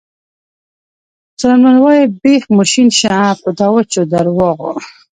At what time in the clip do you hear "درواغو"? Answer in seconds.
4.11-4.71